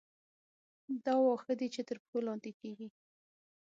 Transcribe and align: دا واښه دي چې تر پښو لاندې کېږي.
دا 1.05 1.13
واښه 1.23 1.53
دي 1.59 1.67
چې 1.75 1.81
تر 1.87 1.97
پښو 2.03 2.19
لاندې 2.27 2.51
کېږي. 2.59 2.87